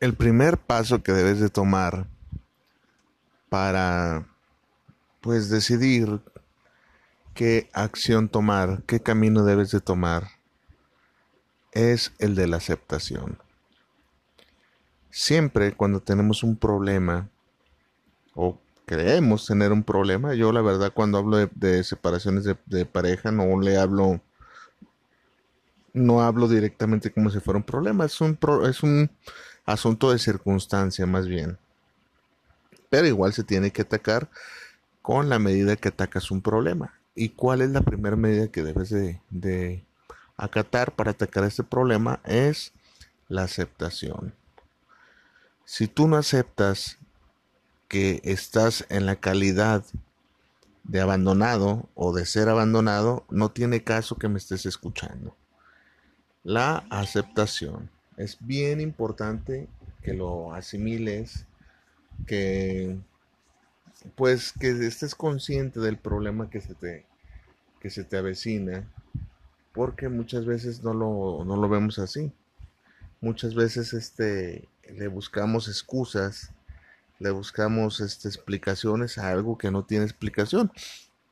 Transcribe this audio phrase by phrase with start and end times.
[0.00, 2.06] el primer paso que debes de tomar
[3.48, 4.26] para
[5.20, 6.20] pues decidir
[7.34, 10.28] qué acción tomar, qué camino debes de tomar,
[11.72, 13.38] es el de la aceptación.
[15.10, 17.28] Siempre cuando tenemos un problema
[18.34, 23.60] o creemos tener un problema, yo la verdad cuando hablo de, separaciones de, pareja no
[23.60, 24.20] le hablo,
[25.92, 29.10] no hablo directamente como si fuera un problema, es un, es un
[29.66, 31.58] asunto de circunstancia más bien.
[32.88, 34.30] Pero igual se tiene que atacar
[35.02, 36.94] con la medida que atacas un problema.
[37.14, 39.84] ¿Y cuál es la primera medida que debes de,
[40.36, 42.20] acatar para atacar este problema?
[42.24, 42.72] Es
[43.28, 44.34] la aceptación.
[45.64, 46.98] Si tú no aceptas
[47.88, 49.84] que estás en la calidad
[50.84, 55.34] de abandonado o de ser abandonado, no tiene caso que me estés escuchando.
[56.44, 57.90] La aceptación.
[58.16, 59.68] Es bien importante
[60.02, 61.46] que lo asimiles,
[62.26, 62.96] que
[64.14, 67.04] pues que estés consciente del problema que se te,
[67.80, 68.88] que se te avecina,
[69.72, 72.32] porque muchas veces no lo, no lo vemos así.
[73.20, 76.52] Muchas veces este, le buscamos excusas,
[77.18, 80.70] le buscamos este, explicaciones a algo que no tiene explicación.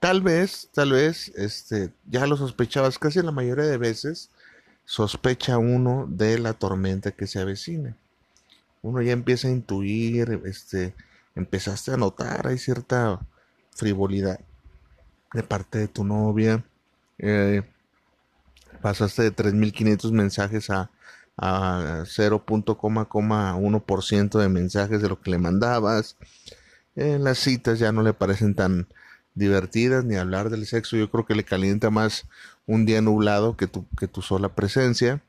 [0.00, 4.30] Tal vez, tal vez, este, ya lo sospechabas, casi la mayoría de veces
[4.84, 7.96] sospecha uno de la tormenta que se avecina.
[8.82, 10.94] Uno ya empieza a intuir, este,
[11.34, 13.20] empezaste a notar, hay cierta
[13.74, 14.40] frivolidad
[15.32, 16.64] de parte de tu novia.
[17.18, 17.62] Eh,
[18.82, 20.90] pasaste de 3.500 mensajes a,
[21.36, 26.16] a 0.1% de mensajes de lo que le mandabas.
[26.94, 28.86] las citas ya no le parecen tan
[29.34, 30.96] divertidas ni hablar del sexo.
[30.96, 32.26] Yo creo que le calienta más
[32.66, 35.22] un día nublado que tu, que tu sola presencia.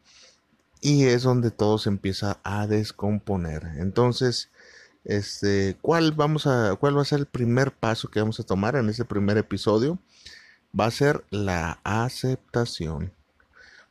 [0.81, 3.63] Y es donde todo se empieza a descomponer.
[3.77, 4.49] Entonces,
[5.03, 8.75] este, ¿cuál, vamos a, ¿cuál va a ser el primer paso que vamos a tomar
[8.75, 9.99] en ese primer episodio?
[10.77, 13.13] Va a ser la aceptación.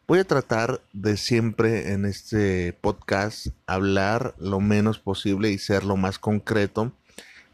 [0.07, 5.97] Voy a tratar de siempre en este podcast hablar lo menos posible y ser lo
[5.97, 6.93] más concreto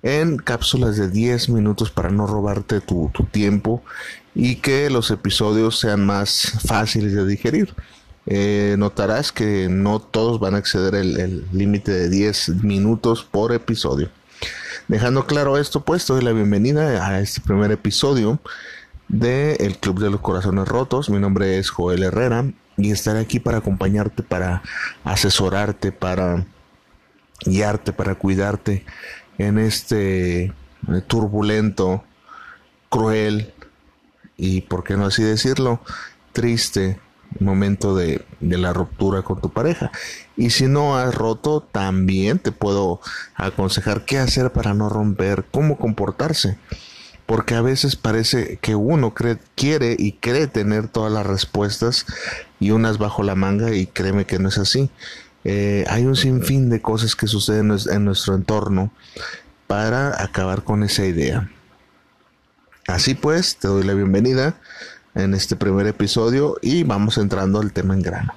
[0.02, 3.82] en cápsulas de 10 minutos para no robarte tu, tiempo
[4.34, 7.74] y que los episodios sean más fáciles de digerir.
[8.26, 14.10] Eh, notarás que no todos van a exceder el límite de 10 minutos por episodio.
[14.88, 18.40] Dejando claro esto, pues doy la bienvenida a este primer episodio
[19.08, 21.10] de El Club de los Corazones Rotos.
[21.10, 22.44] Mi nombre es Joel Herrera
[22.76, 24.62] y estaré aquí para acompañarte, para
[25.04, 26.44] asesorarte, para
[27.44, 28.84] guiarte, para cuidarte
[29.40, 30.52] en este eh,
[31.06, 32.04] turbulento,
[32.90, 33.54] cruel
[34.36, 35.80] y, por qué no así decirlo,
[36.32, 37.00] triste
[37.38, 39.92] momento de, la ruptura con tu pareja.
[40.36, 43.00] Y si no has roto, también te puedo
[43.34, 46.58] aconsejar qué hacer para no romper, cómo comportarse.
[47.24, 49.14] Porque a veces parece que uno
[49.54, 52.04] quiere y cree tener todas las respuestas
[52.58, 54.90] y unas bajo la manga y créeme que no es así.
[55.44, 58.92] Eh, hay un sinfín de cosas que suceden en nuestro entorno
[59.66, 61.50] para acabar con esa idea.
[62.86, 64.56] Así pues, te doy la bienvenida
[65.14, 68.34] en este primer episodio y vamos entrando al tema en grano.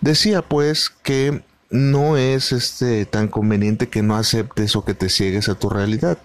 [0.00, 5.48] Decía pues que no es este tan conveniente que no aceptes o que te ciegues
[5.48, 6.18] a tu realidad.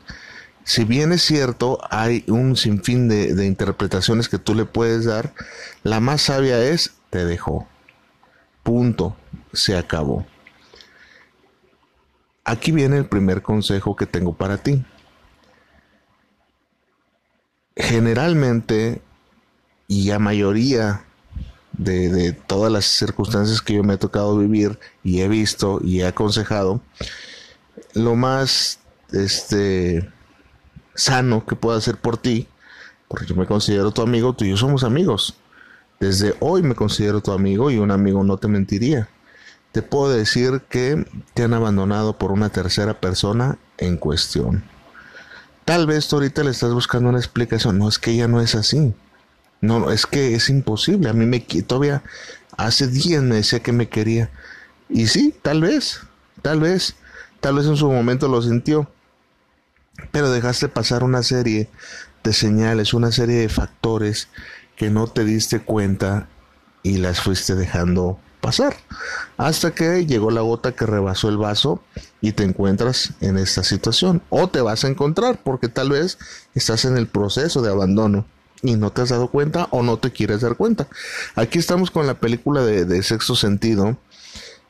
[0.64, 5.34] Si bien es cierto, hay un sinfín de, de interpretaciones que tú le puedes dar,
[5.84, 7.68] la más sabia es te dejó.
[8.64, 9.16] Punto.
[9.54, 10.26] Se acabó.
[12.44, 14.84] Aquí viene el primer consejo que tengo para ti.
[17.76, 19.02] Generalmente
[19.88, 21.04] y a mayoría
[21.74, 26.08] de, todas las circunstancias que yo me he tocado vivir y he visto y he
[26.08, 26.82] aconsejado,
[27.94, 28.80] lo más
[29.12, 30.10] este
[30.96, 32.48] sano que puedo hacer por ti,
[33.08, 35.36] porque yo me considero tu amigo, tú y yo somos amigos.
[36.00, 39.10] Desde hoy me considero tu amigo y un amigo no te mentiría.
[39.72, 44.64] Te puedo decir que te han abandonado por una tercera persona en cuestión.
[45.66, 47.78] Tal vez tú ahorita le estás buscando una explicación.
[47.78, 48.94] No es que ella no es así.
[49.62, 51.10] No, es que es imposible.
[51.10, 52.04] A mí me todavía
[52.58, 54.30] hace días me decía que me quería.
[54.90, 56.02] Y sí, tal vez,
[56.42, 56.96] tal vez,
[57.40, 58.92] tal vez en su momento lo sintió.
[60.12, 61.70] Pero dejaste pasar una serie
[62.24, 64.28] de señales, una serie de factores
[64.76, 66.28] que no te diste cuenta
[66.84, 68.76] y las fuiste dejando pasar.
[69.38, 71.82] Hasta que llegó la gota que rebasó el vaso
[72.20, 74.22] y te encuentras en esta situación.
[74.30, 76.18] O te vas a encontrar porque tal vez
[76.56, 78.26] estás en el proceso de abandono
[78.62, 80.88] y no te has dado cuenta o no te quieres dar cuenta.
[81.36, 83.98] Aquí estamos con la película de, sexto sentido.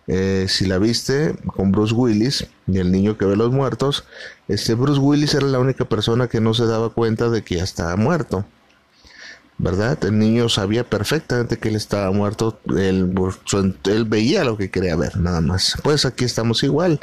[0.07, 4.03] Eh, si la viste con Bruce Willis y el niño que ve los muertos,
[4.47, 7.63] este Bruce Willis era la única persona que no se daba cuenta de que ya
[7.63, 8.45] estaba muerto.
[9.61, 10.03] ¿Verdad?
[10.05, 13.13] El niño sabía perfectamente que él estaba muerto, él,
[14.07, 15.77] veía lo que quería ver, nada más.
[15.83, 16.99] Pues aquí estamos igual.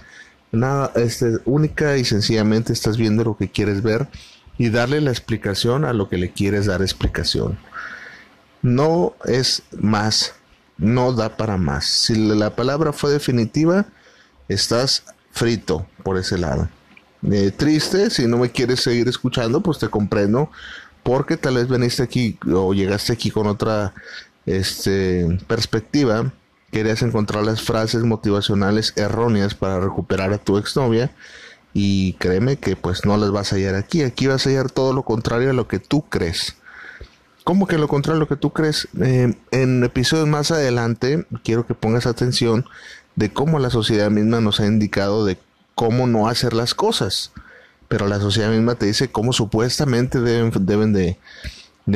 [0.50, 4.08] Nada, este, única y sencillamente estás viendo lo que quieres ver
[4.58, 7.60] y darle la explicación a lo que le quieres dar explicación.
[8.60, 10.34] No es más,
[10.78, 11.86] no da para más.
[11.86, 13.86] Si la palabra fue definitiva,
[14.48, 16.68] estás frito por ese lado.
[17.30, 20.50] Eh, triste, si no me quieres seguir escuchando, pues te comprendo,
[21.02, 23.94] porque tal vez veniste aquí o llegaste aquí con otra
[24.46, 26.32] este, perspectiva,
[26.70, 31.10] querías encontrar las frases motivacionales erróneas para recuperar a tu exnovia
[31.72, 34.92] y créeme que pues no las vas a hallar aquí, aquí vas a hallar todo
[34.92, 36.56] lo contrario a lo que tú crees.
[37.44, 38.88] ¿Cómo que lo contrario a lo que tú crees?
[39.00, 42.66] Eh, en episodios más adelante quiero que pongas atención
[43.16, 45.38] de cómo la sociedad misma nos ha indicado de
[45.74, 47.32] cómo no hacer las cosas.
[47.88, 51.18] Pero la sociedad misma te dice cómo supuestamente deben, deben de,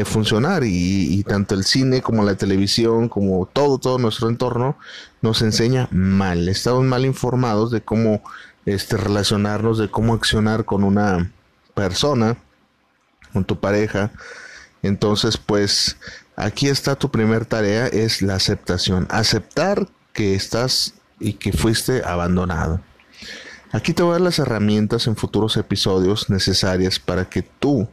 [0.04, 4.78] funcionar y, y, tanto el cine como la televisión como todo todo nuestro entorno
[5.20, 8.22] nos enseña mal estamos mal informados de cómo
[8.64, 11.30] este relacionarnos de cómo accionar con una
[11.74, 12.38] persona
[13.34, 14.12] con tu pareja
[14.82, 15.96] entonces, pues
[16.36, 19.06] aquí está tu primer tarea, es la aceptación.
[19.10, 22.80] Aceptar que estás y que fuiste abandonado.
[23.72, 27.88] Aquí te voy a dar las herramientas en futuros episodios necesarias para que tú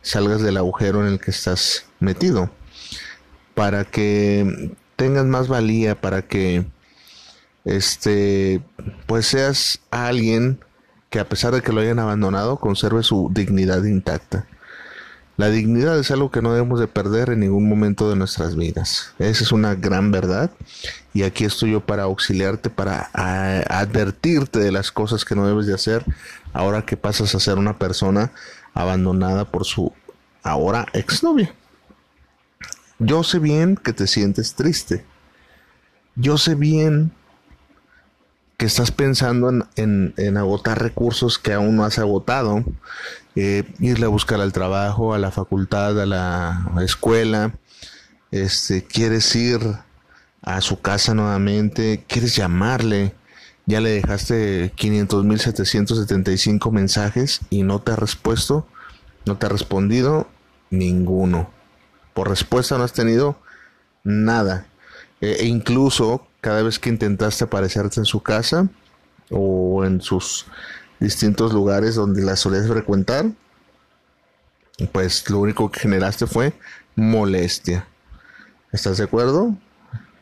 [0.00, 2.50] salgas del agujero en el que estás metido.
[3.56, 6.66] Para que tengas más valía, para que
[7.64, 8.62] este
[9.06, 10.60] pues seas alguien
[11.10, 14.46] que a pesar de que lo hayan abandonado conserve su dignidad intacta.
[15.38, 19.12] La dignidad es algo que no debemos de perder en ningún momento de nuestras vidas.
[19.20, 20.50] Esa es una gran verdad
[21.14, 25.74] y aquí estoy yo para auxiliarte, para advertirte de las cosas que no debes de
[25.74, 26.04] hacer
[26.52, 28.32] ahora que pasas a ser una persona
[28.74, 29.92] abandonada por su
[30.42, 31.54] ahora exnovia.
[32.98, 35.04] Yo sé bien que te sientes triste.
[36.16, 37.12] Yo sé bien
[38.56, 42.64] que estás pensando en, en, agotar recursos que aún no has agotado,
[43.40, 47.52] eh, irle a buscar al trabajo, a la facultad, a la escuela,
[48.30, 49.60] este, quieres ir
[50.42, 53.14] a su casa nuevamente, quieres llamarle,
[53.66, 58.66] ya le dejaste 500.775 mensajes y no te ha respuesto,
[59.24, 60.28] no te ha respondido
[60.70, 61.50] ninguno.
[62.14, 63.38] Por respuesta no has tenido
[64.04, 64.66] nada.
[65.20, 68.68] E, e incluso cada vez que intentaste aparecerte en su casa
[69.30, 70.46] o en sus
[71.00, 73.26] distintos lugares donde la solías frecuentar,
[74.92, 76.52] pues lo único que generaste fue
[76.94, 77.86] molestia.
[78.72, 79.54] ¿Estás de acuerdo?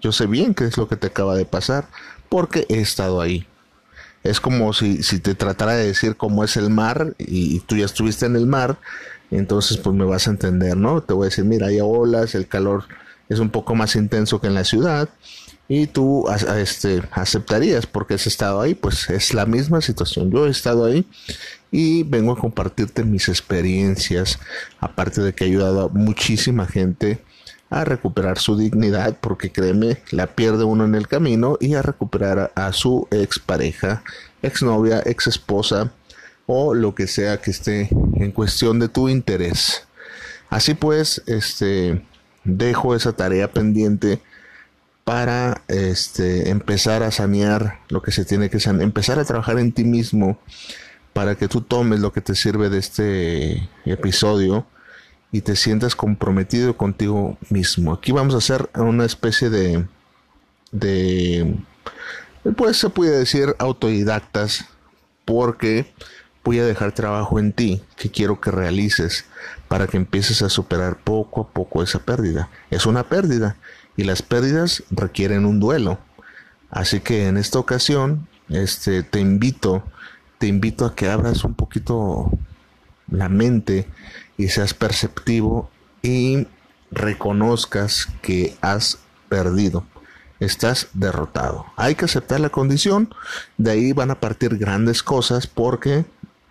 [0.00, 1.88] Yo sé bien qué es lo que te acaba de pasar
[2.28, 3.46] porque he estado ahí.
[4.23, 7.76] Es como si, si te tratara de decir cómo es el mar y, y tú
[7.76, 8.78] ya estuviste en el mar,
[9.31, 11.02] entonces pues me vas a entender, ¿no?
[11.02, 12.84] Te voy a decir, mira, hay olas, el calor
[13.28, 15.08] es un poco más intenso que en la ciudad
[15.68, 16.26] y tú
[16.56, 20.30] este, aceptarías porque has estado ahí, pues es la misma situación.
[20.30, 21.06] Yo he estado ahí
[21.70, 24.38] y vengo a compartirte mis experiencias,
[24.78, 27.20] aparte de que he ayudado a muchísima gente
[27.68, 32.52] a recuperar su dignidad, porque créeme, la pierde uno en el camino y a recuperar
[32.54, 34.04] a, a su expareja,
[34.42, 35.92] exnovia, ex esposa
[36.46, 39.82] o lo que sea que esté en cuestión de tu interés.
[40.49, 42.02] Así pues, este
[42.44, 44.20] dejo esa tarea pendiente
[45.06, 49.70] para este, empezar a sanear lo que se tiene que sanear, empezar a trabajar en
[49.70, 50.36] ti mismo
[51.12, 54.66] para que tú tomes lo que te sirve de este episodio
[55.30, 57.92] y te sientas comprometido contigo mismo.
[57.92, 59.86] Aquí vamos a hacer una especie de,
[60.72, 61.54] de
[62.56, 64.64] pues se puede decir autodidactas
[65.25, 65.86] porque
[66.42, 69.25] voy a dejar trabajo en ti que quiero que realices
[69.68, 72.50] para que empieces a superar poco a poco esa pérdida.
[72.70, 73.56] Es una pérdida
[73.96, 75.98] y las pérdidas requieren un duelo.
[76.70, 79.84] Así que en esta ocasión, este, te invito,
[80.38, 82.30] te invito a que abras un poquito
[83.10, 83.88] la mente
[84.36, 85.70] y seas perceptivo
[86.02, 86.46] y
[86.90, 88.98] reconozcas que has
[89.28, 89.84] perdido.
[90.38, 91.66] Estás derrotado.
[91.76, 93.14] Hay que aceptar la condición.
[93.56, 96.04] De ahí van a partir grandes cosas porque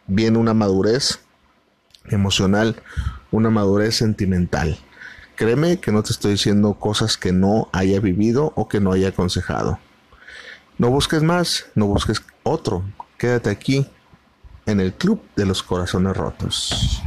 [0.08, 1.20] viene una madurez
[2.06, 2.82] emocional,
[3.32, 4.80] una madurez sentimental.
[5.36, 9.10] Créeme que no te estoy diciendo cosas que no haya vivido o que no haya
[9.10, 9.80] aconsejado.
[10.78, 12.84] No busques más, no busques otro.
[13.18, 13.86] Quédate aquí
[14.66, 17.02] en el Club de los Corazones Rotos.